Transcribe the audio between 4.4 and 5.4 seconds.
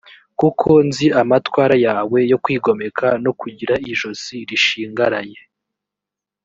rishingaraye.